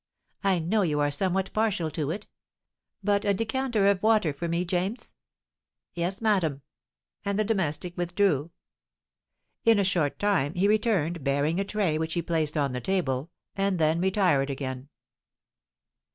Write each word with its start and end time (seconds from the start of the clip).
I 0.43 0.57
know 0.57 0.81
you 0.81 0.99
are 0.99 1.11
somewhat 1.11 1.53
partial 1.53 1.91
to 1.91 2.09
it. 2.09 2.25
But 3.03 3.23
a 3.23 3.35
decanter 3.35 3.85
of 3.85 4.01
water 4.01 4.33
for 4.33 4.47
me, 4.47 4.65
James." 4.65 5.13
"Yes, 5.93 6.19
madam;"—and 6.19 7.37
the 7.37 7.43
domestic 7.43 7.95
withdrew. 7.95 8.49
In 9.63 9.77
a 9.77 9.83
short 9.83 10.17
time 10.17 10.55
he 10.55 10.67
returned, 10.67 11.23
bearing 11.23 11.59
a 11.59 11.63
tray, 11.63 11.99
which 11.99 12.15
he 12.15 12.23
placed 12.23 12.57
on 12.57 12.71
the 12.71 12.81
table, 12.81 13.29
and 13.55 13.77
then 13.77 14.01
retired 14.01 14.49
again. 14.49 14.89